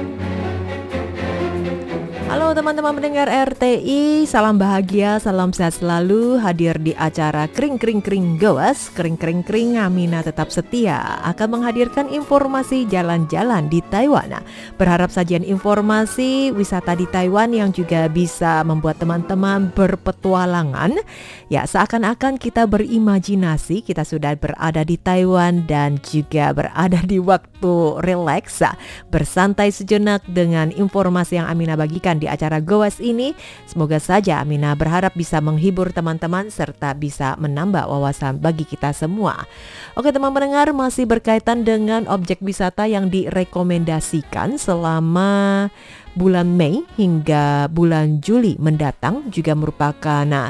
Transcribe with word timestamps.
Teman-teman 2.51 2.99
mendengar 2.99 3.31
RTI, 3.31 4.27
salam 4.27 4.59
bahagia, 4.59 5.23
salam 5.23 5.55
sehat 5.55 5.79
selalu 5.79 6.35
hadir 6.35 6.75
di 6.83 6.91
acara 6.99 7.47
Kring 7.47 7.79
Kring 7.79 8.03
Kring 8.03 8.35
Goas. 8.35 8.91
Kring 8.91 9.15
Kring 9.15 9.39
Kring 9.39 9.79
Amina 9.79 10.19
tetap 10.19 10.51
setia 10.51 11.23
akan 11.31 11.47
menghadirkan 11.47 12.11
informasi 12.11 12.83
jalan-jalan 12.91 13.71
di 13.71 13.79
Taiwan. 13.87 14.43
Berharap 14.75 15.15
sajian 15.15 15.47
informasi 15.47 16.51
wisata 16.51 16.91
di 16.91 17.07
Taiwan 17.07 17.55
yang 17.55 17.71
juga 17.71 18.11
bisa 18.11 18.67
membuat 18.67 18.99
teman-teman 18.99 19.71
berpetualangan. 19.71 20.99
Ya 21.47 21.63
seakan-akan 21.63 22.35
kita 22.35 22.67
berimajinasi 22.67 23.79
kita 23.79 24.03
sudah 24.03 24.35
berada 24.35 24.83
di 24.83 24.99
Taiwan 24.99 25.63
dan 25.71 26.03
juga 26.03 26.51
berada 26.51 26.99
di 26.99 27.15
waktu 27.15 28.03
relax 28.03 28.59
Bersantai 29.07 29.71
sejenak 29.71 30.27
dengan 30.27 30.75
informasi 30.75 31.39
yang 31.39 31.47
Amina 31.47 31.79
bagikan 31.79 32.19
di 32.19 32.27
acara 32.27 32.40
Goas 32.63 32.97
ini. 32.97 33.37
Semoga 33.69 34.01
saja 34.01 34.41
Amina 34.41 34.73
berharap 34.73 35.13
bisa 35.13 35.37
menghibur 35.37 35.93
teman-teman 35.93 36.49
serta 36.49 36.97
bisa 36.97 37.37
menambah 37.37 37.85
wawasan 37.85 38.41
bagi 38.41 38.65
kita 38.65 38.89
semua. 38.95 39.45
Oke 39.93 40.09
teman 40.09 40.33
pendengar 40.33 40.73
masih 40.73 41.05
berkaitan 41.05 41.61
dengan 41.61 42.09
objek 42.09 42.41
wisata 42.41 42.89
yang 42.89 43.11
direkomendasikan 43.13 44.57
selama 44.57 45.69
bulan 46.17 46.57
Mei 46.57 46.81
hingga 46.97 47.69
bulan 47.69 48.23
Juli 48.23 48.57
mendatang 48.57 49.29
juga 49.29 49.53
merupakan 49.53 50.25
nah, 50.25 50.49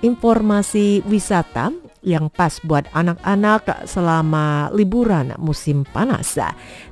informasi 0.00 1.04
wisata 1.04 1.89
yang 2.00 2.32
pas 2.32 2.56
buat 2.64 2.88
anak-anak 2.96 3.84
selama 3.84 4.72
liburan 4.72 5.36
musim 5.36 5.84
panas. 5.84 6.40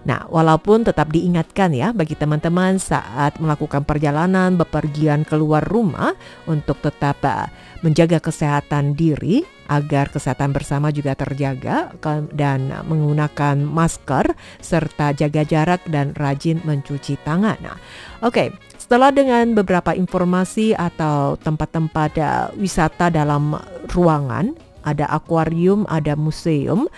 Nah, 0.04 0.28
walaupun 0.28 0.84
tetap 0.84 1.08
diingatkan 1.08 1.72
ya 1.72 1.96
bagi 1.96 2.12
teman-teman 2.12 2.76
saat 2.76 3.40
melakukan 3.40 3.88
perjalanan 3.88 4.60
bepergian 4.60 5.24
keluar 5.24 5.64
rumah 5.64 6.12
untuk 6.44 6.80
tetap 6.84 7.24
uh, 7.24 7.48
menjaga 7.80 8.20
kesehatan 8.20 8.92
diri 8.92 9.44
agar 9.68 10.08
kesehatan 10.08 10.56
bersama 10.56 10.88
juga 10.88 11.12
terjaga 11.12 11.92
dan 12.32 12.72
menggunakan 12.88 13.60
masker 13.60 14.32
serta 14.64 15.12
jaga 15.12 15.44
jarak 15.44 15.84
dan 15.92 16.16
rajin 16.16 16.60
mencuci 16.64 17.20
tangan. 17.20 17.60
Nah, 17.60 17.76
Oke, 18.18 18.50
setelah 18.74 19.14
dengan 19.14 19.54
beberapa 19.54 19.94
informasi 19.94 20.74
atau 20.74 21.38
tempat-tempat 21.38 22.10
uh, 22.18 22.50
wisata 22.58 23.14
dalam 23.14 23.54
ruangan 23.94 24.67
ada 24.94 25.04
akuarium, 25.12 25.84
ada 25.88 26.16
museum, 26.16 26.88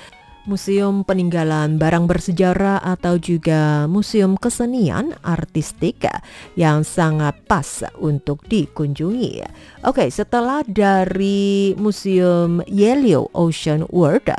museum 0.48 1.04
peninggalan 1.04 1.76
barang 1.76 2.08
bersejarah 2.08 2.80
atau 2.80 3.20
juga 3.20 3.84
museum 3.86 4.34
kesenian 4.40 5.12
artistik 5.20 6.02
yang 6.56 6.82
sangat 6.82 7.36
pas 7.44 7.84
untuk 8.00 8.42
dikunjungi. 8.48 9.44
Oke, 9.84 10.08
setelah 10.08 10.64
dari 10.64 11.76
Museum 11.76 12.64
Yellow 12.64 13.28
Ocean 13.36 13.84
World 13.92 14.32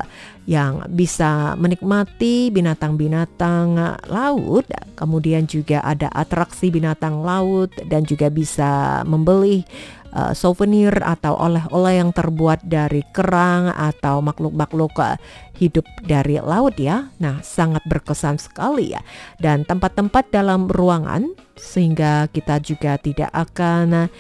yang 0.52 0.84
bisa 0.92 1.56
menikmati 1.56 2.52
binatang-binatang 2.52 3.80
laut, 4.12 4.68
kemudian 5.00 5.48
juga 5.48 5.80
ada 5.80 6.12
atraksi 6.12 6.68
binatang 6.68 7.24
laut 7.24 7.72
dan 7.88 8.04
juga 8.04 8.28
bisa 8.28 9.00
membeli 9.08 9.64
uh, 10.12 10.36
souvenir 10.36 10.92
atau 11.00 11.40
oleh-oleh 11.40 12.04
yang 12.04 12.12
terbuat 12.12 12.68
dari 12.68 13.00
kerang 13.16 13.72
atau 13.72 14.20
makhluk-makhluk 14.20 14.92
uh, 15.00 15.16
hidup 15.56 15.88
dari 16.04 16.36
laut 16.44 16.76
ya. 16.76 17.08
Nah, 17.24 17.40
sangat 17.40 17.88
berkesan 17.88 18.36
sekali 18.36 18.92
ya. 18.92 19.00
Dan 19.40 19.64
tempat-tempat 19.64 20.36
dalam 20.36 20.68
ruangan 20.68 21.32
sehingga 21.56 22.28
kita 22.28 22.60
juga 22.60 23.00
tidak 23.00 23.32
akan 23.32 24.12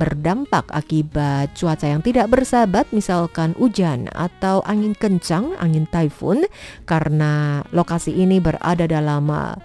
berdampak 0.00 0.64
akibat 0.72 1.52
cuaca 1.52 1.84
yang 1.84 2.00
tidak 2.00 2.32
bersahabat 2.32 2.88
misalkan 2.96 3.52
hujan 3.60 4.08
atau 4.16 4.64
angin 4.64 4.96
kencang, 4.96 5.52
angin 5.60 5.84
typhoon 5.92 6.48
karena 6.88 7.60
lokasi 7.76 8.16
ini 8.16 8.40
berada 8.40 8.88
dalam 8.88 9.28
uh, 9.28 9.60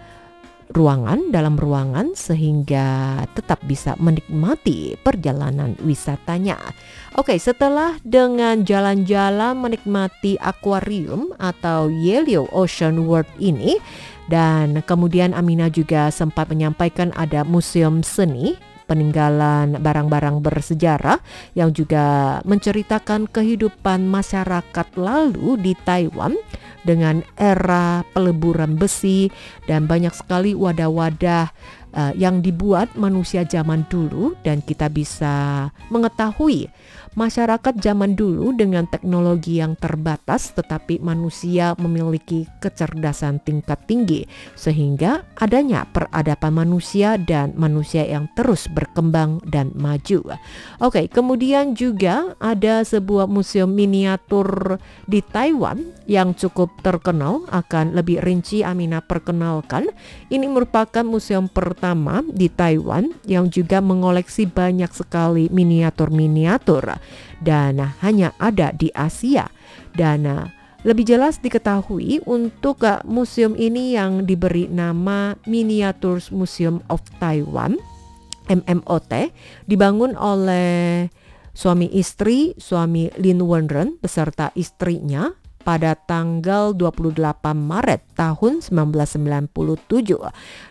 ruangan 0.73 1.29
dalam 1.29 1.55
ruangan 1.59 2.17
sehingga 2.17 3.21
tetap 3.37 3.61
bisa 3.69 3.93
menikmati 4.01 4.97
perjalanan 4.97 5.77
wisatanya. 5.85 6.57
Oke, 7.13 7.37
setelah 7.37 8.01
dengan 8.01 8.65
jalan-jalan 8.65 9.53
menikmati 9.55 10.41
akuarium 10.41 11.37
atau 11.37 11.87
Yellow 11.87 12.49
Ocean 12.49 13.05
World 13.05 13.29
ini 13.37 13.77
dan 14.25 14.81
kemudian 14.81 15.37
Amina 15.37 15.69
juga 15.69 16.09
sempat 16.09 16.49
menyampaikan 16.49 17.13
ada 17.13 17.45
museum 17.45 18.01
seni 18.01 18.57
peninggalan 18.85 19.81
barang-barang 19.81 20.41
bersejarah 20.41 21.19
yang 21.57 21.73
juga 21.73 22.39
menceritakan 22.45 23.27
kehidupan 23.29 24.05
masyarakat 24.05 24.87
lalu 24.95 25.57
di 25.59 25.73
Taiwan 25.85 26.37
dengan 26.85 27.25
era 27.35 28.05
peleburan 28.13 28.77
besi 28.77 29.33
dan 29.65 29.89
banyak 29.89 30.13
sekali 30.13 30.53
wadah-wadah 30.53 31.49
uh, 31.95 32.13
yang 32.13 32.45
dibuat 32.45 32.93
manusia 32.93 33.41
zaman 33.47 33.87
dulu 33.89 34.37
dan 34.45 34.61
kita 34.61 34.91
bisa 34.91 35.67
mengetahui 35.89 36.69
masyarakat 37.15 37.79
zaman 37.79 38.13
dulu 38.13 38.51
dengan 38.51 38.83
teknologi 38.85 39.63
yang 39.63 39.79
terbatas 39.79 40.51
tetapi 40.51 40.99
manusia 40.99 41.73
memiliki 41.79 42.43
kecerdasan 42.59 43.39
tingkat 43.41 43.79
tinggi 43.87 44.27
sehingga 44.53 45.23
adanya 45.39 45.87
peradaban 45.89 46.55
manusia 46.55 47.15
dan 47.15 47.55
manusia 47.55 48.03
yang 48.03 48.27
terus 48.35 48.67
berkembang 48.71 49.39
dan 49.47 49.71
maju. 49.75 50.35
Oke, 50.83 51.07
kemudian 51.07 51.75
juga 51.75 52.35
ada 52.39 52.83
sebuah 52.83 53.27
museum 53.31 53.71
miniatur 53.71 54.79
di 55.07 55.23
Taiwan 55.23 55.95
yang 56.07 56.35
cukup 56.35 56.71
terkenal 56.83 57.47
akan 57.51 57.95
lebih 57.95 58.19
rinci 58.23 58.61
Amina 58.61 58.99
perkenalkan. 58.99 59.87
Ini 60.27 60.47
merupakan 60.47 61.03
museum 61.07 61.47
pertama 61.47 62.23
di 62.27 62.51
Taiwan 62.51 63.11
yang 63.23 63.47
juga 63.47 63.79
mengoleksi 63.79 64.47
banyak 64.47 64.91
sekali 64.91 65.47
miniatur-miniatur 65.51 67.04
dan 67.43 67.79
hanya 68.01 68.31
ada 68.39 68.71
di 68.75 68.91
Asia. 68.93 69.47
Dan 69.95 70.27
lebih 70.85 71.05
jelas 71.07 71.41
diketahui 71.41 72.21
untuk 72.29 72.85
museum 73.09 73.57
ini 73.57 73.97
yang 73.97 74.29
diberi 74.29 74.69
nama 74.69 75.33
Miniatures 75.49 76.29
Museum 76.29 76.85
of 76.93 77.01
Taiwan 77.17 77.81
MMOT 78.45 79.33
dibangun 79.65 80.13
oleh 80.13 81.09
suami 81.55 81.89
istri 81.89 82.53
suami 82.59 83.09
Lin 83.17 83.41
Wenren 83.41 83.97
beserta 83.97 84.53
istrinya 84.53 85.33
pada 85.65 85.97
tanggal 85.97 86.77
28 86.77 87.17
Maret 87.57 88.05
tahun 88.13 88.61
1997. 88.61 90.21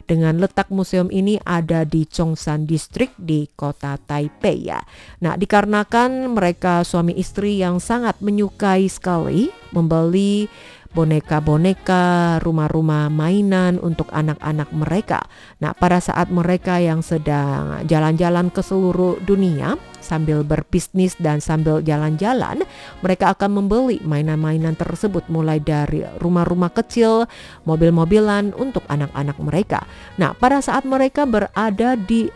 Dengan 0.07 0.35
letak 0.39 0.71
museum 0.71 1.11
ini 1.11 1.43
ada 1.43 1.83
di 1.83 2.07
Chongsan 2.07 2.71
District 2.71 3.11
di 3.19 3.51
kota 3.59 3.99
Taipei 3.99 4.71
ya. 4.71 4.79
Nah, 5.19 5.35
dikarenakan 5.35 6.31
mereka 6.31 6.87
suami 6.87 7.19
istri 7.19 7.59
yang 7.59 7.83
sangat 7.83 8.23
menyukai 8.23 8.87
sekali 8.87 9.51
membeli 9.75 10.47
boneka-boneka, 10.95 12.39
rumah-rumah 12.41 13.11
mainan 13.11 13.83
untuk 13.83 14.07
anak-anak 14.15 14.71
mereka. 14.71 15.27
Nah, 15.59 15.75
pada 15.75 15.99
saat 15.99 16.31
mereka 16.31 16.79
yang 16.79 17.03
sedang 17.03 17.83
jalan-jalan 17.85 18.49
ke 18.55 18.63
seluruh 18.63 19.19
dunia 19.27 19.75
sambil 19.99 20.47
berbisnis 20.47 21.19
dan 21.19 21.43
sambil 21.43 21.83
jalan-jalan, 21.83 22.63
mereka 23.03 23.35
akan 23.35 23.61
membeli 23.61 23.99
mainan-mainan 24.07 24.79
tersebut 24.79 25.27
mulai 25.27 25.59
dari 25.59 26.07
rumah-rumah 26.23 26.71
kecil, 26.71 27.27
mobil-mobilan 27.67 28.55
untuk 28.55 28.87
anak-anak 28.87 29.37
mereka. 29.43 29.83
Nah, 30.17 30.33
pada 30.39 30.63
saat 30.63 30.87
mereka 30.87 31.27
berada 31.27 31.99
di 31.99 32.31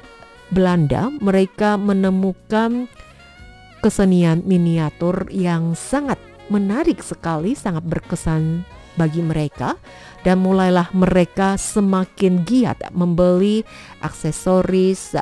Belanda, 0.51 1.13
mereka 1.23 1.77
menemukan 1.77 2.89
kesenian 3.79 4.43
miniatur 4.43 5.31
yang 5.31 5.79
sangat 5.79 6.19
menarik 6.49 7.01
sekali, 7.01 7.55
sangat 7.55 7.85
berkesan 7.85 8.65
bagi 8.99 9.23
mereka. 9.23 9.79
Dan 10.27 10.43
mulailah 10.43 10.91
mereka 10.93 11.55
semakin 11.55 12.43
giat 12.43 12.91
membeli 12.91 13.63
aksesoris 14.03 15.15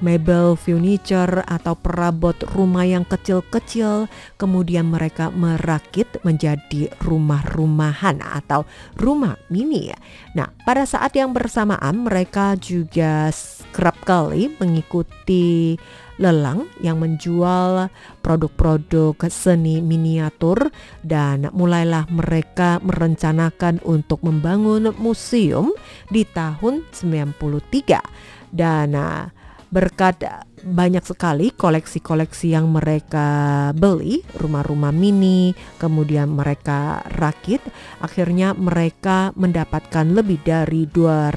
mebel 0.00 0.56
furniture 0.56 1.44
atau 1.44 1.76
perabot 1.76 2.34
rumah 2.56 2.88
yang 2.88 3.04
kecil-kecil. 3.04 4.08
Kemudian 4.40 4.88
mereka 4.88 5.28
merakit 5.30 6.08
menjadi 6.24 6.88
rumah-rumahan 7.04 8.24
atau 8.24 8.64
rumah 8.96 9.36
mini. 9.52 9.92
Nah, 10.34 10.48
pada 10.64 10.88
saat 10.88 11.14
yang 11.14 11.36
bersamaan 11.36 12.08
mereka 12.08 12.56
juga 12.56 13.28
kerap 13.70 14.02
kali 14.02 14.50
mengikuti 14.58 15.78
lelang 16.20 16.68
yang 16.84 17.00
menjual 17.00 17.88
produk-produk 18.20 19.16
seni 19.32 19.80
miniatur 19.80 20.68
dan 21.00 21.48
mulailah 21.56 22.04
mereka 22.12 22.76
merencanakan 22.84 23.80
untuk 23.88 24.20
membangun 24.20 24.92
museum 25.00 25.72
di 26.12 26.28
tahun 26.28 26.84
93 26.92 28.52
dan 28.52 28.92
uh, 28.92 29.32
berkat 29.70 30.26
banyak 30.60 31.06
sekali 31.06 31.54
koleksi-koleksi 31.54 32.52
yang 32.52 32.68
mereka 32.68 33.70
beli, 33.72 34.20
rumah-rumah 34.36 34.92
mini, 34.92 35.54
kemudian 35.78 36.28
mereka 36.28 37.00
rakit, 37.16 37.62
akhirnya 38.02 38.52
mereka 38.52 39.30
mendapatkan 39.38 40.04
lebih 40.10 40.42
dari 40.42 40.84
200 40.90 41.32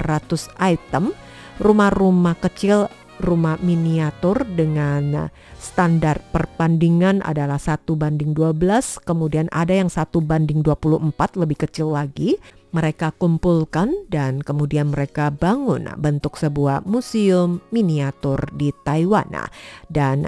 item 0.59 1.13
rumah-rumah 1.61 2.35
kecil 2.41 2.89
rumah 3.23 3.55
miniatur 3.63 4.43
dengan 4.43 5.31
standar 5.55 6.19
perbandingan 6.35 7.23
adalah 7.23 7.55
satu 7.55 7.95
banding 7.95 8.35
12, 8.35 8.99
kemudian 9.07 9.47
ada 9.55 9.71
yang 9.71 9.87
satu 9.87 10.19
banding 10.19 10.59
24 10.59 11.39
lebih 11.39 11.63
kecil 11.63 11.95
lagi. 11.95 12.35
Mereka 12.73 13.15
kumpulkan 13.21 13.93
dan 14.09 14.41
kemudian 14.41 14.91
mereka 14.91 15.29
bangun 15.29 15.87
bentuk 15.95 16.35
sebuah 16.35 16.83
museum 16.83 17.61
miniatur 17.69 18.49
di 18.57 18.73
Taiwan. 18.81 19.29
Dan 19.85 20.25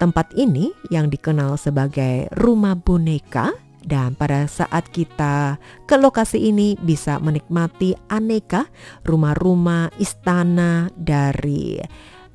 tempat 0.00 0.32
ini 0.34 0.72
yang 0.88 1.12
dikenal 1.12 1.60
sebagai 1.60 2.32
rumah 2.32 2.74
boneka 2.80 3.52
dan 3.86 4.18
pada 4.18 4.50
saat 4.50 4.90
kita 4.90 5.62
ke 5.86 5.94
lokasi 5.94 6.50
ini 6.50 6.74
bisa 6.82 7.22
menikmati 7.22 7.94
aneka 8.10 8.66
rumah-rumah 9.06 9.94
istana 10.02 10.90
dari 10.98 11.78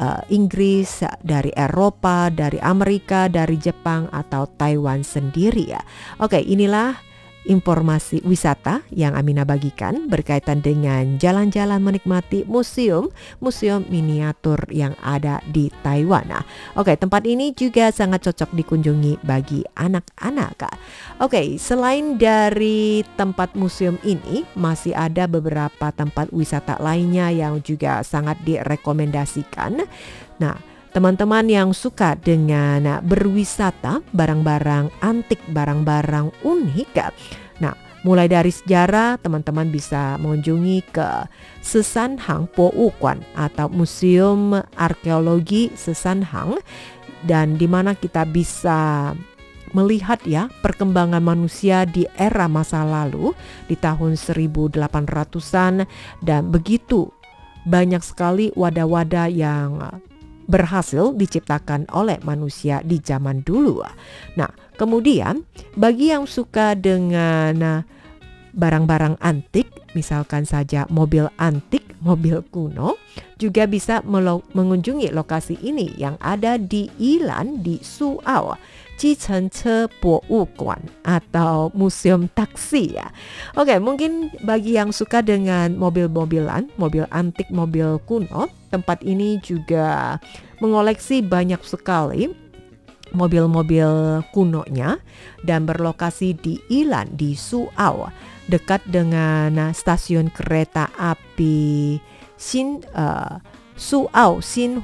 uh, 0.02 0.22
Inggris, 0.34 1.06
dari 1.22 1.54
Eropa, 1.54 2.34
dari 2.34 2.58
Amerika, 2.58 3.30
dari 3.30 3.56
Jepang 3.62 4.10
atau 4.10 4.50
Taiwan 4.50 5.06
sendiri 5.06 5.78
ya. 5.78 5.82
Oke, 6.20 6.42
inilah 6.42 7.11
informasi 7.46 8.22
wisata 8.22 8.86
yang 8.94 9.18
Amina 9.18 9.42
bagikan 9.44 10.08
berkaitan 10.08 10.62
dengan 10.62 11.18
jalan-jalan 11.18 11.82
menikmati 11.82 12.46
museum, 12.46 13.10
museum 13.42 13.86
miniatur 13.90 14.62
yang 14.70 14.94
ada 15.02 15.42
di 15.50 15.74
Taiwan. 15.82 16.30
Nah, 16.30 16.46
oke, 16.78 16.94
tempat 16.98 17.26
ini 17.26 17.52
juga 17.54 17.90
sangat 17.90 18.30
cocok 18.30 18.54
dikunjungi 18.54 19.26
bagi 19.26 19.66
anak-anak. 19.74 20.74
Oke, 21.18 21.58
selain 21.58 22.22
dari 22.22 23.02
tempat 23.18 23.58
museum 23.58 23.98
ini, 24.06 24.46
masih 24.54 24.94
ada 24.94 25.26
beberapa 25.26 25.90
tempat 25.90 26.30
wisata 26.30 26.78
lainnya 26.78 27.34
yang 27.34 27.60
juga 27.66 28.06
sangat 28.06 28.38
direkomendasikan. 28.46 29.82
Nah, 30.38 30.71
Teman-teman 30.92 31.48
yang 31.48 31.72
suka 31.72 32.20
dengan 32.20 33.00
berwisata 33.08 34.04
barang-barang 34.12 34.92
antik, 35.00 35.40
barang-barang 35.48 36.44
unik. 36.44 36.92
Nah, 37.64 37.72
mulai 38.04 38.28
dari 38.28 38.52
sejarah 38.52 39.16
teman-teman 39.24 39.72
bisa 39.72 40.20
mengunjungi 40.20 40.84
ke 40.92 41.32
Sesanhang 41.64 42.52
Po 42.52 42.76
Ukwan 42.76 43.24
atau 43.40 43.72
Museum 43.72 44.60
Arkeologi 44.76 45.72
Sesanhang 45.80 46.60
dan 47.24 47.56
di 47.56 47.72
mana 47.72 47.96
kita 47.96 48.28
bisa 48.28 49.16
melihat 49.72 50.20
ya 50.28 50.52
perkembangan 50.60 51.24
manusia 51.24 51.88
di 51.88 52.04
era 52.20 52.52
masa 52.52 52.84
lalu 52.84 53.32
di 53.72 53.80
tahun 53.80 54.20
1800-an 54.20 55.88
dan 56.20 56.52
begitu 56.52 57.16
banyak 57.64 58.04
sekali 58.04 58.52
wadah-wadah 58.60 59.32
yang 59.32 59.80
berhasil 60.52 61.16
diciptakan 61.16 61.88
oleh 61.96 62.20
manusia 62.28 62.84
di 62.84 63.00
zaman 63.00 63.40
dulu. 63.48 63.80
Nah, 64.36 64.52
kemudian 64.76 65.48
bagi 65.80 66.12
yang 66.12 66.28
suka 66.28 66.76
dengan 66.76 67.56
uh, 67.64 67.82
barang-barang 68.52 69.16
antik, 69.24 69.72
misalkan 69.96 70.44
saja 70.44 70.84
mobil 70.92 71.32
antik, 71.40 71.88
mobil 72.04 72.44
kuno, 72.52 73.00
juga 73.40 73.64
bisa 73.66 74.04
mengunjungi 74.52 75.10
lokasi 75.16 75.56
ini 75.64 75.96
yang 75.96 76.20
ada 76.20 76.60
di 76.60 76.92
Ilan 77.00 77.64
di 77.64 77.80
Suau. 77.80 78.60
Guan 80.54 80.86
atau 81.02 81.74
Museum 81.74 82.30
Taksi 82.30 83.02
ya. 83.02 83.10
Oke, 83.58 83.82
mungkin 83.82 84.30
bagi 84.46 84.78
yang 84.78 84.94
suka 84.94 85.26
dengan 85.26 85.74
mobil-mobilan, 85.74 86.70
mobil 86.78 87.10
antik, 87.10 87.50
mobil 87.50 87.98
kuno, 88.06 88.46
tempat 88.70 89.02
ini 89.02 89.42
juga 89.42 90.22
mengoleksi 90.62 91.26
banyak 91.26 91.66
sekali 91.66 92.30
mobil-mobil 93.12 94.24
kunonya 94.32 94.96
dan 95.44 95.68
berlokasi 95.68 96.32
di 96.38 96.62
Ilan 96.72 97.12
di 97.20 97.36
Suau 97.36 98.08
dekat 98.48 98.86
dengan 98.88 99.76
stasiun 99.76 100.32
kereta 100.32 100.88
api 100.96 102.00
Xin 102.40 102.88
uh, 102.96 103.38
Suau 103.76 104.40
Xin 104.40 104.82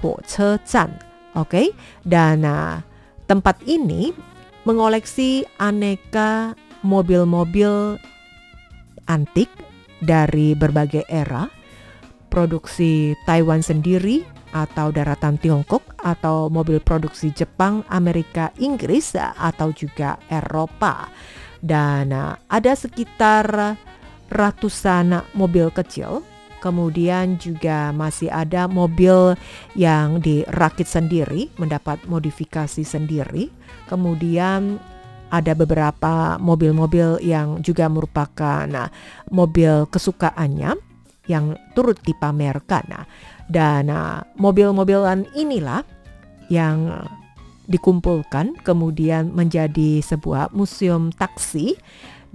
Zhan. 0.68 0.92
Oke, 1.38 1.54
okay? 1.54 1.68
dan 2.02 2.42
uh, 2.42 2.82
Tempat 3.28 3.60
ini 3.68 4.16
mengoleksi 4.64 5.44
aneka 5.60 6.56
mobil-mobil 6.80 8.00
antik 9.08 9.52
dari 10.00 10.56
berbagai 10.56 11.04
era, 11.12 11.52
produksi 12.32 13.16
Taiwan 13.28 13.60
sendiri 13.60 14.24
atau 14.56 14.96
daratan 14.96 15.36
Tiongkok 15.36 15.84
atau 16.00 16.48
mobil 16.48 16.80
produksi 16.80 17.36
Jepang, 17.36 17.84
Amerika, 17.92 18.56
Inggris 18.64 19.16
atau 19.20 19.76
juga 19.76 20.16
Eropa. 20.32 21.12
Dan 21.60 22.16
uh, 22.16 22.40
ada 22.48 22.74
sekitar 22.80 23.76
ratusan 24.32 25.24
mobil 25.36 25.72
kecil 25.72 26.24
Kemudian 26.58 27.38
juga 27.38 27.94
masih 27.94 28.34
ada 28.34 28.66
mobil 28.66 29.38
yang 29.78 30.18
dirakit 30.20 30.90
sendiri, 30.90 31.54
mendapat 31.62 32.02
modifikasi 32.10 32.82
sendiri. 32.82 33.54
Kemudian 33.86 34.82
ada 35.28 35.52
beberapa 35.54 36.40
mobil-mobil 36.40 37.20
yang 37.20 37.60
juga 37.60 37.92
merupakan 37.92 38.64
nah, 38.66 38.88
mobil 39.28 39.86
kesukaannya 39.92 40.80
yang 41.28 41.60
turut 41.76 42.00
dipamerkan. 42.02 42.84
Nah, 42.88 43.06
dan 43.52 43.92
nah, 43.92 44.24
mobil-mobilan 44.40 45.28
inilah 45.36 45.84
yang 46.48 47.08
dikumpulkan 47.68 48.56
kemudian 48.64 49.36
menjadi 49.36 50.00
sebuah 50.00 50.56
museum 50.56 51.12
taksi 51.12 51.76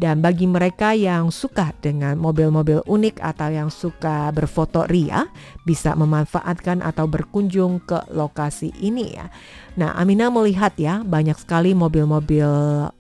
dan 0.00 0.24
bagi 0.24 0.48
mereka 0.48 0.96
yang 0.96 1.28
suka 1.28 1.76
dengan 1.84 2.16
mobil-mobil 2.16 2.80
unik 2.88 3.20
atau 3.20 3.48
yang 3.52 3.68
suka 3.68 4.32
berfoto 4.32 4.88
ria, 4.88 5.28
bisa 5.68 5.92
memanfaatkan 5.92 6.80
atau 6.80 7.04
berkunjung 7.04 7.84
ke 7.84 8.00
lokasi 8.10 8.72
ini 8.80 9.14
ya. 9.14 9.28
Nah, 9.76 9.96
Amina 9.96 10.28
melihat 10.28 10.76
ya 10.76 11.00
banyak 11.04 11.36
sekali 11.36 11.76
mobil-mobil 11.76 12.48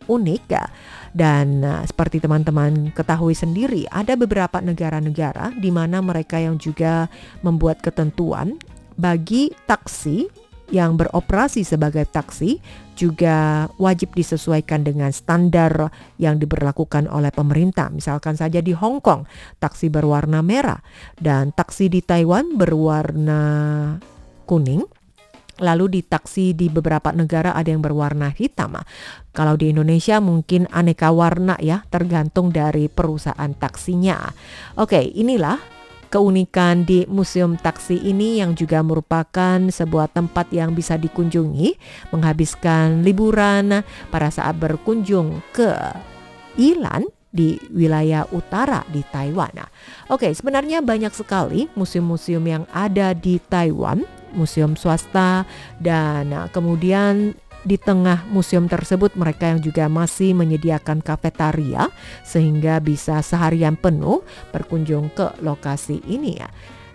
unik 0.08 0.42
ya. 0.48 0.64
Dan 1.12 1.60
uh, 1.60 1.84
seperti 1.84 2.24
teman-teman 2.24 2.88
ketahui 2.96 3.36
sendiri, 3.36 3.84
ada 3.92 4.16
beberapa 4.16 4.60
negara-negara 4.64 5.52
di 5.60 5.68
mana 5.68 6.00
mereka 6.00 6.40
yang 6.40 6.56
juga 6.56 7.12
membuat 7.44 7.84
ketentuan 7.84 8.56
bagi 8.96 9.52
taksi 9.68 10.41
yang 10.72 10.96
beroperasi 10.96 11.68
sebagai 11.68 12.08
taksi 12.08 12.58
juga 12.96 13.68
wajib 13.76 14.16
disesuaikan 14.16 14.82
dengan 14.82 15.12
standar 15.12 15.92
yang 16.16 16.40
diberlakukan 16.40 17.06
oleh 17.12 17.28
pemerintah. 17.28 17.92
Misalkan 17.92 18.40
saja 18.40 18.64
di 18.64 18.72
Hong 18.72 19.04
Kong, 19.04 19.28
taksi 19.60 19.92
berwarna 19.92 20.40
merah 20.40 20.80
dan 21.20 21.52
taksi 21.52 21.92
di 21.92 22.00
Taiwan 22.00 22.56
berwarna 22.56 23.42
kuning. 24.48 24.82
Lalu 25.60 26.00
di 26.00 26.00
taksi 26.00 26.56
di 26.56 26.72
beberapa 26.72 27.12
negara 27.12 27.52
ada 27.52 27.68
yang 27.68 27.84
berwarna 27.84 28.32
hitam. 28.32 28.72
Kalau 29.36 29.54
di 29.54 29.70
Indonesia 29.70 30.18
mungkin 30.18 30.64
aneka 30.72 31.12
warna 31.12 31.60
ya, 31.60 31.84
tergantung 31.92 32.48
dari 32.48 32.88
perusahaan 32.88 33.52
taksinya. 33.52 34.32
Oke, 34.80 34.98
inilah 34.98 35.81
keunikan 36.12 36.84
di 36.84 37.08
Museum 37.08 37.56
Taksi 37.56 37.96
ini 37.96 38.44
yang 38.44 38.52
juga 38.52 38.84
merupakan 38.84 39.56
sebuah 39.56 40.12
tempat 40.12 40.52
yang 40.52 40.76
bisa 40.76 41.00
dikunjungi, 41.00 41.80
menghabiskan 42.12 43.00
liburan 43.00 43.80
pada 44.12 44.28
saat 44.28 44.60
berkunjung 44.60 45.40
ke 45.56 45.72
Ilan 46.60 47.08
di 47.32 47.56
wilayah 47.72 48.28
utara 48.28 48.84
di 48.92 49.00
Taiwan. 49.08 49.64
Oke, 50.12 50.28
sebenarnya 50.36 50.84
banyak 50.84 51.16
sekali 51.16 51.72
museum-museum 51.72 52.44
yang 52.44 52.64
ada 52.76 53.16
di 53.16 53.40
Taiwan 53.40 54.04
museum 54.32 54.76
swasta 54.76 55.44
dan 55.80 56.32
kemudian 56.52 57.36
di 57.62 57.78
tengah 57.78 58.26
museum 58.30 58.66
tersebut 58.66 59.14
mereka 59.14 59.50
yang 59.50 59.60
juga 59.62 59.86
masih 59.86 60.34
menyediakan 60.34 61.02
kafetaria 61.02 61.88
sehingga 62.26 62.82
bisa 62.82 63.22
seharian 63.22 63.78
penuh 63.78 64.22
berkunjung 64.50 65.10
ke 65.14 65.30
lokasi 65.42 66.02
ini 66.06 66.42
ya. 66.42 66.50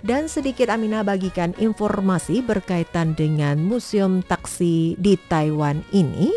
Dan 0.05 0.29
sedikit 0.29 0.69
Amina 0.69 1.01
bagikan 1.01 1.57
informasi 1.57 2.45
berkaitan 2.45 3.17
dengan 3.17 3.57
museum 3.57 4.21
taksi 4.21 4.93
di 4.95 5.17
Taiwan 5.17 5.81
ini 5.89 6.31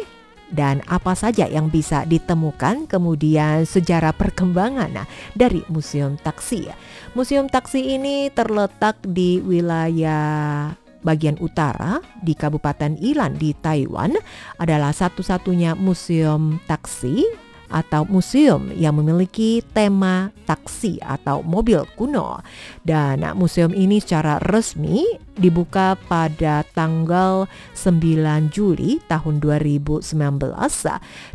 dan 0.51 0.83
apa 0.91 1.15
saja 1.15 1.47
yang 1.47 1.71
bisa 1.71 2.03
ditemukan 2.03 2.91
kemudian 2.91 3.63
sejarah 3.63 4.11
perkembangan 4.11 4.91
nah, 4.91 5.07
dari 5.39 5.63
museum 5.71 6.19
taksi 6.19 6.73
ya. 6.73 6.75
Museum 7.15 7.47
taksi 7.47 7.95
ini 7.95 8.29
terletak 8.35 8.99
di 9.07 9.39
wilayah 9.39 10.75
bagian 11.01 11.37
utara 11.41 12.01
di 12.21 12.37
Kabupaten 12.37 12.97
Ilan 13.01 13.37
di 13.37 13.57
Taiwan 13.57 14.17
adalah 14.61 14.93
satu-satunya 14.93 15.77
museum 15.77 16.61
taksi 16.69 17.25
atau 17.71 18.03
museum 18.11 18.75
yang 18.75 18.99
memiliki 18.99 19.63
tema 19.63 20.35
taksi 20.45 20.99
atau 21.01 21.41
mobil 21.47 21.87
kuno. 21.95 22.43
Dan 22.83 23.23
museum 23.39 23.71
ini 23.71 24.03
secara 24.03 24.43
resmi 24.43 25.07
dibuka 25.39 25.95
pada 26.11 26.67
tanggal 26.75 27.47
9 27.79 28.51
Juli 28.51 28.99
tahun 29.07 29.39
2019 29.39 30.03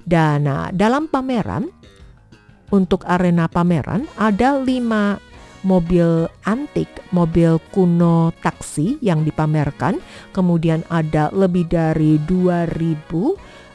dan 0.06 0.44
dalam 0.76 1.08
pameran 1.08 1.72
untuk 2.70 3.08
arena 3.08 3.48
pameran 3.48 4.04
ada 4.20 4.60
lima 4.60 5.18
mobil 5.66 6.30
antik, 6.46 6.88
mobil 7.10 7.58
kuno 7.74 8.30
taksi 8.40 9.02
yang 9.02 9.26
dipamerkan. 9.26 9.98
Kemudian 10.32 10.86
ada 10.94 11.34
lebih 11.34 11.66
dari 11.66 12.22
2000 12.22 13.10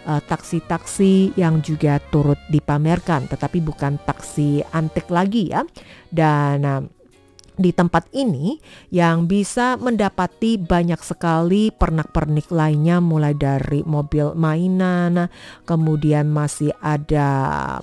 uh, 0.06 0.22
taksi-taksi 0.24 1.34
yang 1.34 1.58
juga 1.60 1.98
turut 2.14 2.38
dipamerkan, 2.48 3.26
tetapi 3.26 3.58
bukan 3.60 3.98
taksi 4.06 4.62
antik 4.70 5.10
lagi 5.10 5.50
ya. 5.50 5.66
Dan 6.08 6.62
uh, 6.62 6.82
di 7.60 7.70
tempat 7.76 8.08
ini 8.16 8.56
yang 8.88 9.28
bisa 9.28 9.76
mendapati 9.76 10.56
banyak 10.56 10.98
sekali 11.04 11.68
pernak-pernik 11.68 12.48
lainnya 12.48 12.98
mulai 12.98 13.36
dari 13.36 13.84
mobil 13.84 14.32
mainan, 14.32 15.28
kemudian 15.68 16.32
masih 16.32 16.72
ada 16.80 17.28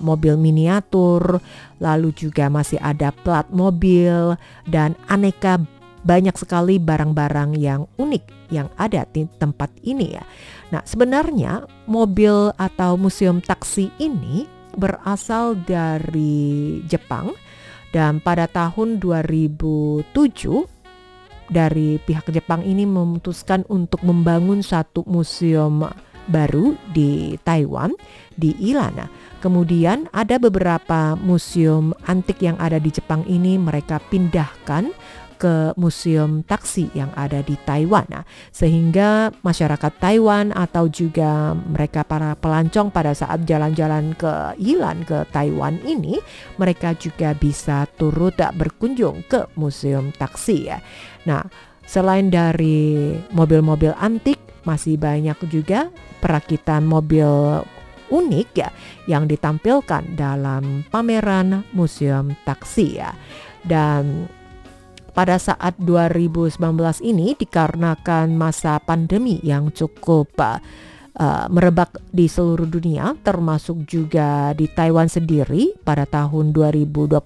mobil 0.02 0.34
miniatur, 0.34 1.38
lalu 1.78 2.10
juga 2.12 2.50
masih 2.50 2.82
ada 2.82 3.14
plat 3.14 3.46
mobil 3.54 4.34
dan 4.66 4.98
aneka 5.06 5.62
banyak 6.02 6.34
sekali 6.38 6.78
barang-barang 6.82 7.58
yang 7.58 7.86
unik 7.98 8.50
yang 8.50 8.68
ada 8.80 9.04
di 9.10 9.28
tempat 9.38 9.70
ini 9.84 10.16
ya. 10.18 10.24
Nah, 10.72 10.82
sebenarnya 10.84 11.68
mobil 11.84 12.52
atau 12.56 12.96
museum 12.96 13.44
taksi 13.44 13.92
ini 14.00 14.48
berasal 14.78 15.58
dari 15.66 16.80
Jepang 16.86 17.34
dan 17.90 18.20
pada 18.20 18.44
tahun 18.46 19.00
2007 19.00 20.12
dari 21.48 21.96
pihak 22.04 22.28
Jepang 22.28 22.60
ini 22.60 22.84
memutuskan 22.84 23.64
untuk 23.72 24.04
membangun 24.04 24.60
satu 24.60 25.04
museum 25.08 25.88
baru 26.28 26.76
di 26.92 27.40
Taiwan 27.40 27.96
di 28.36 28.52
Ilana. 28.60 29.08
Kemudian 29.40 30.12
ada 30.12 30.36
beberapa 30.36 31.16
museum 31.16 31.96
antik 32.04 32.44
yang 32.44 32.60
ada 32.60 32.76
di 32.76 32.92
Jepang 32.92 33.24
ini 33.24 33.56
mereka 33.56 33.96
pindahkan 34.12 34.92
ke 35.38 35.72
museum 35.78 36.42
taksi 36.42 36.90
yang 36.92 37.14
ada 37.14 37.40
di 37.46 37.54
Taiwan. 37.62 38.04
Nah, 38.10 38.26
sehingga 38.50 39.30
masyarakat 39.46 39.92
Taiwan 40.02 40.50
atau 40.50 40.90
juga 40.90 41.54
mereka 41.54 42.02
para 42.02 42.34
pelancong 42.34 42.90
pada 42.90 43.14
saat 43.14 43.46
jalan-jalan 43.46 44.18
ke 44.18 44.58
Ilan 44.58 45.06
ke 45.06 45.24
Taiwan 45.30 45.78
ini, 45.86 46.18
mereka 46.58 46.98
juga 46.98 47.32
bisa 47.38 47.86
turut 47.96 48.34
berkunjung 48.34 49.24
ke 49.30 49.46
museum 49.54 50.10
taksi 50.14 50.74
ya. 50.74 50.78
Nah, 51.24 51.46
selain 51.86 52.28
dari 52.28 53.14
mobil-mobil 53.30 53.94
antik, 53.96 54.42
masih 54.66 55.00
banyak 55.00 55.38
juga 55.48 55.88
perakitan 56.20 56.84
mobil 56.84 57.24
unik 58.08 58.48
ya 58.56 58.70
yang 59.08 59.28
ditampilkan 59.28 60.16
dalam 60.16 60.84
pameran 60.88 61.64
museum 61.72 62.36
taksi 62.44 63.00
ya. 63.00 63.12
Dan 63.64 64.28
pada 65.18 65.34
saat 65.34 65.74
2019 65.82 66.62
ini 67.02 67.34
dikarenakan 67.34 68.38
masa 68.38 68.78
pandemi 68.78 69.42
yang 69.42 69.74
cukup 69.74 70.30
uh, 70.38 71.50
merebak 71.50 71.98
di 72.14 72.30
seluruh 72.30 72.70
dunia 72.70 73.18
termasuk 73.26 73.82
juga 73.82 74.54
di 74.54 74.70
Taiwan 74.70 75.10
sendiri. 75.10 75.74
Pada 75.82 76.06
tahun 76.06 76.54
2021 76.54 77.18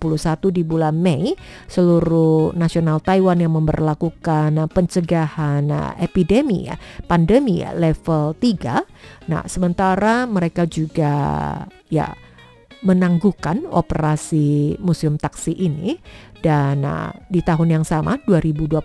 di 0.57 0.65
bulan 0.65 0.97
Mei 0.97 1.37
seluruh 1.69 2.57
nasional 2.57 3.05
Taiwan 3.05 3.45
yang 3.45 3.61
memperlakukan 3.61 4.73
pencegahan 4.73 5.69
uh, 5.69 5.93
epidemi 6.01 6.73
pandemi 7.05 7.61
level 7.61 8.33
3 8.41 9.29
nah 9.29 9.45
sementara 9.45 10.25
mereka 10.25 10.65
juga 10.65 11.13
ya 11.93 12.17
menangguhkan 12.83 13.63
operasi 13.71 14.77
museum 14.83 15.15
taksi 15.15 15.55
ini 15.55 16.03
dan 16.43 16.83
uh, 16.83 17.15
di 17.31 17.39
tahun 17.39 17.81
yang 17.81 17.85
sama 17.87 18.19
2021 18.27 18.83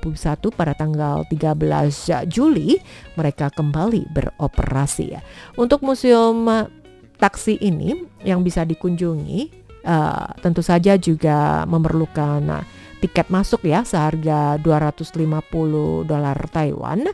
pada 0.53 0.77
tanggal 0.77 1.25
13 1.25 2.29
Juli 2.29 2.77
mereka 3.17 3.49
kembali 3.49 4.13
beroperasi 4.13 5.05
ya. 5.17 5.21
Untuk 5.57 5.81
museum 5.81 6.45
uh, 6.45 6.69
taksi 7.17 7.57
ini 7.57 8.05
yang 8.21 8.45
bisa 8.45 8.61
dikunjungi 8.61 9.49
uh, 9.81 10.29
tentu 10.45 10.61
saja 10.61 10.93
juga 11.01 11.65
memerlukan 11.65 12.41
uh, 12.45 12.63
tiket 13.01 13.29
masuk 13.29 13.65
ya 13.65 13.85
seharga 13.85 14.57
250 14.61 16.05
dolar 16.05 16.37
Taiwan 16.49 17.05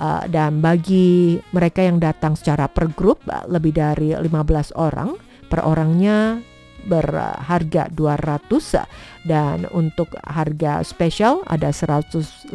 uh, 0.00 0.24
dan 0.28 0.64
bagi 0.64 1.40
mereka 1.52 1.84
yang 1.84 2.00
datang 2.00 2.36
secara 2.36 2.68
per 2.68 2.88
grup 2.92 3.24
lebih 3.48 3.76
dari 3.76 4.16
15 4.16 4.76
orang 4.76 5.25
per 5.46 5.64
orangnya 5.64 6.42
berharga 6.86 7.90
200 7.90 9.15
dan 9.26 9.66
untuk 9.74 10.14
harga 10.22 10.80
spesial 10.86 11.42
ada 11.50 11.74
150 11.74 12.54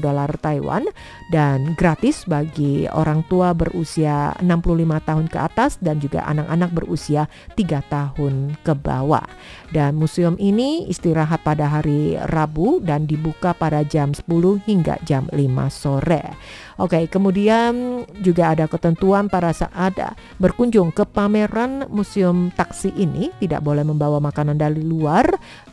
dolar 0.00 0.30
Taiwan 0.40 0.88
dan 1.30 1.76
gratis 1.76 2.24
bagi 2.26 2.88
orang 2.90 3.22
tua 3.28 3.52
berusia 3.52 4.34
65 4.42 5.08
tahun 5.08 5.26
ke 5.28 5.38
atas 5.38 5.76
dan 5.78 6.00
juga 6.00 6.24
anak-anak 6.26 6.70
berusia 6.72 7.28
3 7.54 7.92
tahun 7.92 8.56
ke 8.64 8.72
bawah. 8.74 9.24
Dan 9.70 9.94
museum 10.00 10.34
ini 10.40 10.90
istirahat 10.90 11.46
pada 11.46 11.70
hari 11.70 12.18
Rabu 12.32 12.82
dan 12.82 13.06
dibuka 13.06 13.54
pada 13.54 13.86
jam 13.86 14.10
10 14.10 14.26
hingga 14.66 14.98
jam 15.06 15.30
5 15.30 15.38
sore. 15.70 16.34
Oke, 16.80 17.06
kemudian 17.12 18.02
juga 18.24 18.56
ada 18.56 18.64
ketentuan 18.64 19.28
pada 19.28 19.52
saat 19.52 19.92
berkunjung 20.40 20.94
ke 20.94 21.04
pameran 21.04 21.84
museum 21.92 22.48
taksi 22.54 22.94
ini 22.96 23.28
tidak 23.36 23.60
boleh 23.60 23.84
membawa 23.84 24.16
makanan 24.22 24.56
dari 24.56 24.80
luar 24.80 25.26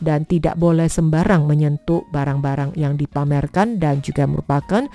dan 0.04 0.17
tidak 0.24 0.56
boleh 0.56 0.88
sembarang 0.88 1.44
menyentuh 1.44 2.06
barang-barang 2.10 2.74
yang 2.74 2.96
dipamerkan 2.96 3.76
dan 3.76 4.00
juga 4.00 4.24
merupakan 4.24 4.88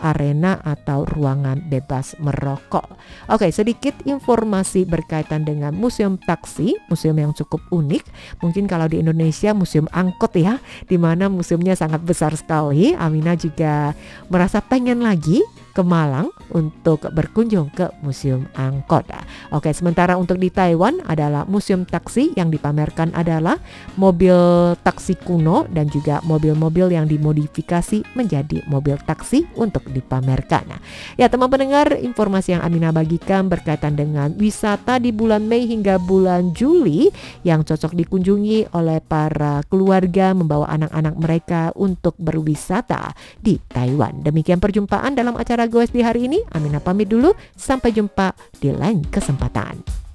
arena 0.00 0.56
atau 0.64 1.04
ruangan 1.04 1.68
bebas 1.68 2.16
merokok. 2.22 2.96
Oke, 3.28 3.52
sedikit 3.52 3.92
informasi 4.08 4.88
berkaitan 4.88 5.44
dengan 5.44 5.76
museum 5.76 6.16
taksi, 6.16 6.78
museum 6.88 7.16
yang 7.20 7.36
cukup 7.36 7.60
unik. 7.68 8.04
Mungkin 8.40 8.64
kalau 8.64 8.88
di 8.88 9.04
Indonesia 9.04 9.52
museum 9.52 9.90
angkot 9.92 10.32
ya, 10.40 10.56
di 10.88 10.96
mana 10.96 11.28
museumnya 11.28 11.76
sangat 11.76 12.00
besar 12.00 12.32
sekali. 12.32 12.96
Amina 12.96 13.36
juga 13.36 13.92
merasa 14.32 14.64
pengen 14.64 15.04
lagi 15.04 15.44
ke 15.70 15.82
Malang 15.82 16.30
untuk 16.50 17.06
berkunjung 17.10 17.70
ke 17.74 17.90
Museum 18.02 18.46
Angkot. 18.58 19.06
Oke, 19.54 19.70
sementara 19.74 20.14
untuk 20.18 20.38
di 20.38 20.50
Taiwan 20.50 21.02
adalah 21.06 21.46
museum 21.46 21.86
taksi 21.86 22.34
yang 22.34 22.50
dipamerkan 22.50 23.10
adalah 23.14 23.58
mobil 23.98 24.34
taksi 24.82 25.18
kuno 25.22 25.66
dan 25.70 25.90
juga 25.90 26.22
mobil-mobil 26.26 26.94
yang 26.94 27.06
dimodifikasi 27.06 28.02
menjadi 28.14 28.62
mobil 28.66 28.98
taksi 29.02 29.46
untuk 29.58 29.86
dipamerkan. 29.90 30.78
Ya, 31.18 31.26
teman 31.26 31.50
pendengar, 31.50 31.96
informasi 31.98 32.58
yang 32.58 32.62
Amina 32.62 32.94
bagikan 32.94 33.46
berkaitan 33.50 33.98
dengan 33.98 34.34
wisata 34.38 35.02
di 35.02 35.10
bulan 35.10 35.46
Mei 35.46 35.66
hingga 35.66 35.98
bulan 35.98 36.54
Juli 36.54 37.10
yang 37.42 37.66
cocok 37.66 37.96
dikunjungi 37.96 38.74
oleh 38.76 39.02
para 39.02 39.62
keluarga 39.66 40.32
membawa 40.36 40.70
anak-anak 40.70 41.14
mereka 41.18 41.60
untuk 41.74 42.14
berwisata 42.20 43.12
di 43.40 43.58
Taiwan. 43.70 44.22
Demikian 44.22 44.62
perjumpaan 44.62 45.16
dalam 45.16 45.34
acara 45.34 45.59
acara 45.60 45.68
goes 45.68 45.92
di 45.92 46.00
hari 46.00 46.24
ini. 46.24 46.40
Amina 46.56 46.80
pamit 46.80 47.12
dulu, 47.12 47.36
sampai 47.52 47.92
jumpa 47.92 48.32
di 48.56 48.72
lain 48.72 49.04
kesempatan. 49.04 50.08